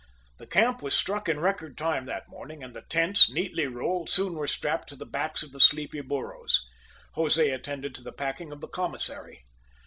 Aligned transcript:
The 0.39 0.47
camp 0.47 0.81
was 0.81 0.95
struck 0.95 1.29
in 1.29 1.39
record 1.39 1.77
time 1.77 2.05
that 2.07 2.27
morning, 2.27 2.63
and 2.63 2.75
the 2.75 2.81
tents, 2.81 3.29
neatly 3.29 3.67
rolled, 3.67 4.09
soon 4.09 4.33
were 4.33 4.47
strapped 4.47 4.89
to 4.89 4.95
the 4.95 5.05
backs 5.05 5.43
of 5.43 5.51
the 5.51 5.59
sleepy 5.59 6.01
burros. 6.01 6.59
Jose 7.13 7.47
attended 7.51 7.93
to 7.93 8.03
the 8.03 8.11
packing 8.11 8.51
of 8.51 8.61
the 8.61 8.67
commissary. 8.67 9.43